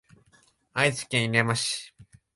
[0.73, 1.93] 愛知県犬山市